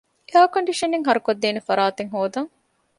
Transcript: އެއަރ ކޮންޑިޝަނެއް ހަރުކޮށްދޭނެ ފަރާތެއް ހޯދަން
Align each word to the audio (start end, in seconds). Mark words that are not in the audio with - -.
އެއަރ 0.29 0.47
ކޮންޑިޝަނެއް 0.53 1.07
ހަރުކޮށްދޭނެ 1.07 1.59
ފަރާތެއް 1.67 2.11
ހޯދަން 2.13 2.51